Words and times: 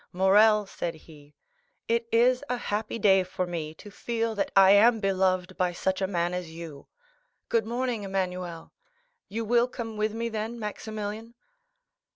"Morrel," 0.11 0.65
said 0.65 0.95
he, 0.95 1.35
"it 1.87 2.07
is 2.11 2.43
a 2.49 2.57
happy 2.57 2.97
day 2.97 3.23
for 3.23 3.45
me, 3.45 3.71
to 3.75 3.91
feel 3.91 4.33
that 4.33 4.49
I 4.55 4.71
am 4.71 4.99
beloved 4.99 5.55
by 5.57 5.73
such 5.73 6.01
a 6.01 6.07
man 6.07 6.33
as 6.33 6.49
you. 6.49 6.87
Good 7.49 7.67
morning, 7.67 8.01
Emmanuel; 8.01 8.73
you 9.29 9.45
will 9.45 9.67
come 9.67 9.97
with 9.97 10.15
me 10.15 10.27
then, 10.27 10.57
Maximilian?" 10.57 11.35